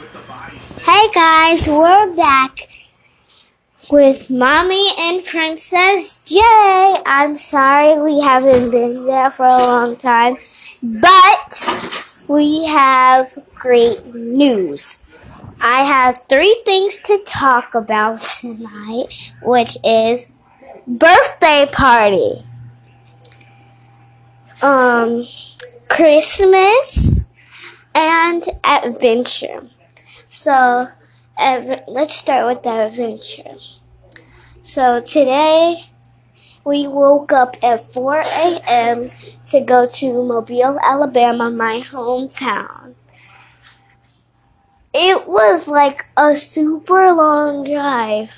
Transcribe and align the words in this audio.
Hey 0.00 1.08
guys, 1.14 1.68
we're 1.68 2.16
back 2.16 2.68
with 3.90 4.28
Mommy 4.30 4.88
and 4.98 5.24
Princess 5.24 6.24
J. 6.24 6.40
I'm 7.06 7.36
sorry 7.36 8.00
we 8.02 8.20
haven't 8.20 8.70
been 8.70 9.06
there 9.06 9.30
for 9.30 9.46
a 9.46 9.56
long 9.56 9.96
time, 9.96 10.36
but 10.82 12.24
we 12.28 12.66
have 12.66 13.38
great 13.54 14.14
news. 14.14 15.02
I 15.60 15.84
have 15.84 16.18
three 16.28 16.60
things 16.64 16.98
to 17.04 17.22
talk 17.24 17.74
about 17.74 18.20
tonight, 18.22 19.32
which 19.42 19.76
is 19.84 20.32
birthday 20.86 21.68
party, 21.70 22.40
um, 24.62 25.24
Christmas, 25.88 27.20
and 27.94 28.42
adventure. 28.64 29.68
So, 30.36 30.88
let's 31.38 32.16
start 32.16 32.48
with 32.48 32.64
the 32.64 32.86
adventure. 32.86 33.54
So 34.64 35.00
today 35.00 35.84
we 36.64 36.88
woke 36.88 37.30
up 37.30 37.54
at 37.62 37.92
4 37.92 38.22
a.m. 38.26 39.12
to 39.46 39.60
go 39.60 39.86
to 39.86 40.24
Mobile, 40.24 40.80
Alabama, 40.82 41.52
my 41.52 41.78
hometown. 41.78 42.94
It 44.92 45.28
was 45.28 45.68
like 45.68 46.06
a 46.16 46.34
super 46.34 47.12
long 47.12 47.62
drive. 47.62 48.34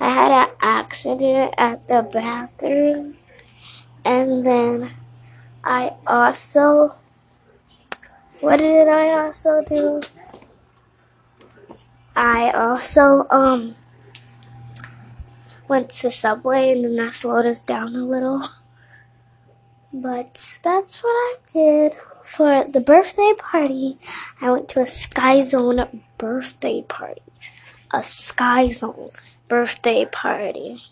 I 0.00 0.10
had 0.10 0.32
an 0.32 0.50
accident 0.60 1.54
at 1.56 1.86
the 1.86 2.02
bathroom, 2.02 3.14
and 4.04 4.44
then 4.44 4.90
I 5.62 5.92
also. 6.04 6.98
What 8.40 8.56
did 8.56 8.88
I 8.88 9.10
also 9.10 9.62
do? 9.64 10.00
I 12.20 12.50
also 12.50 13.28
um 13.30 13.76
went 15.68 15.90
to 15.90 16.10
Subway 16.10 16.72
and 16.72 16.84
then 16.84 16.96
that 16.96 17.14
slowed 17.14 17.46
us 17.46 17.60
down 17.60 17.94
a 17.94 18.04
little. 18.04 18.42
But 19.92 20.58
that's 20.64 21.02
what 21.02 21.10
I 21.10 21.36
did 21.52 21.94
for 22.24 22.64
the 22.64 22.80
birthday 22.80 23.34
party. 23.38 23.98
I 24.40 24.50
went 24.50 24.68
to 24.70 24.80
a 24.80 24.86
Sky 24.86 25.42
Zone 25.42 26.02
birthday 26.18 26.82
party. 26.82 27.22
A 27.94 28.02
Sky 28.02 28.66
Zone 28.66 29.10
birthday 29.46 30.04
party. 30.04 30.82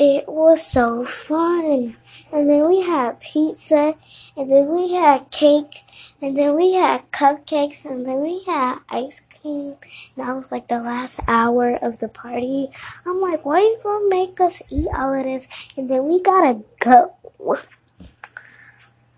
It 0.00 0.28
was 0.28 0.64
so 0.64 1.04
fun. 1.04 1.96
And 2.32 2.48
then 2.48 2.68
we 2.68 2.82
had 2.82 3.18
pizza, 3.18 3.96
and 4.36 4.52
then 4.52 4.68
we 4.68 4.92
had 4.92 5.28
cake, 5.32 5.82
and 6.22 6.38
then 6.38 6.54
we 6.54 6.74
had 6.74 7.10
cupcakes, 7.10 7.84
and 7.84 8.06
then 8.06 8.20
we 8.20 8.44
had 8.44 8.78
ice 8.88 9.20
cream. 9.20 9.74
And 10.14 10.24
that 10.24 10.36
was 10.36 10.52
like 10.52 10.68
the 10.68 10.78
last 10.78 11.18
hour 11.26 11.74
of 11.82 11.98
the 11.98 12.06
party. 12.06 12.68
I'm 13.04 13.20
like, 13.20 13.44
why 13.44 13.56
are 13.56 13.60
you 13.60 13.78
gonna 13.82 14.08
make 14.08 14.40
us 14.40 14.62
eat 14.70 14.86
all 14.96 15.14
of 15.14 15.24
this? 15.24 15.48
And 15.76 15.90
then 15.90 16.06
we 16.06 16.22
gotta 16.22 16.62
go. 16.78 17.16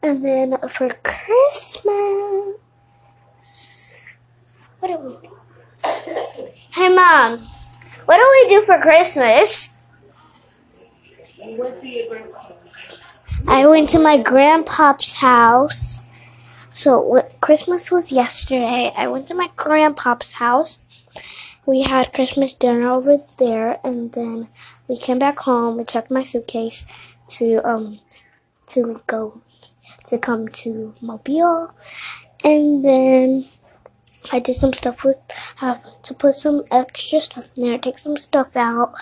And 0.02 0.24
then 0.24 0.56
for 0.66 0.88
Christmas, 1.02 2.56
what 4.78 4.88
do 4.88 4.96
we 4.96 5.28
do? 5.28 5.36
Hey, 6.72 6.88
Mom, 6.88 7.46
what 8.06 8.16
do 8.16 8.26
we 8.32 8.48
do 8.48 8.62
for 8.62 8.80
Christmas? 8.80 9.76
I 13.46 13.66
went 13.66 13.90
to 13.90 13.98
my 13.98 14.16
grandpa's 14.16 15.14
house. 15.14 16.02
So 16.72 17.22
Christmas 17.40 17.90
was 17.90 18.12
yesterday. 18.12 18.92
I 18.96 19.08
went 19.08 19.28
to 19.28 19.34
my 19.34 19.50
grandpa's 19.56 20.32
house. 20.32 20.80
We 21.66 21.82
had 21.82 22.12
Christmas 22.12 22.54
dinner 22.54 22.90
over 22.90 23.16
there, 23.38 23.78
and 23.84 24.12
then 24.12 24.48
we 24.88 24.96
came 24.96 25.18
back 25.18 25.40
home. 25.40 25.76
We 25.76 25.84
checked 25.84 26.10
my 26.10 26.22
suitcase 26.22 27.16
to 27.36 27.60
um 27.66 28.00
to 28.68 29.02
go 29.06 29.42
to 30.06 30.18
come 30.18 30.48
to 30.48 30.94
Mobile, 31.00 31.74
and 32.42 32.84
then 32.84 33.44
I 34.32 34.38
did 34.38 34.54
some 34.54 34.72
stuff 34.72 35.04
with 35.04 35.20
uh, 35.60 35.76
to 36.04 36.14
put 36.14 36.34
some 36.34 36.64
extra 36.70 37.20
stuff 37.20 37.50
in 37.56 37.64
there, 37.64 37.78
take 37.78 37.98
some 37.98 38.16
stuff 38.16 38.56
out, 38.56 38.94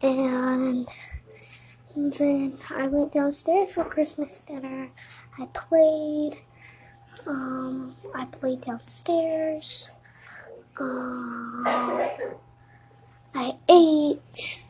and. 0.00 0.88
And 1.94 2.12
then 2.12 2.58
I 2.70 2.86
went 2.86 3.12
downstairs 3.12 3.74
for 3.74 3.84
Christmas 3.84 4.40
dinner. 4.40 4.90
I 5.38 5.46
played. 5.52 6.38
Um, 7.26 7.96
I 8.14 8.24
played 8.26 8.62
downstairs. 8.62 9.90
Um, 10.78 11.64
I 13.34 13.52
ate. 13.68 14.64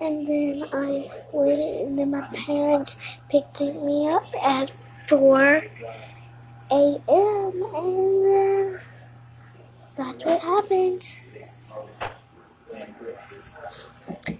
And 0.00 0.26
then 0.26 0.64
I 0.72 1.10
waited, 1.30 1.86
and 1.86 1.98
then 1.98 2.10
my 2.10 2.22
parents 2.32 3.18
picked 3.28 3.60
me 3.60 4.08
up 4.08 4.24
at 4.42 4.70
4 5.06 5.62
a.m. 6.70 7.64
And 7.74 8.24
then 8.24 8.80
that's 9.96 10.24
what 10.24 10.40
happened. 10.40 11.02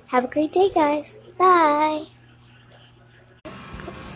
Have 0.08 0.24
a 0.24 0.28
great 0.28 0.52
day, 0.52 0.68
guys. 0.74 1.18
Bye. 1.38 2.04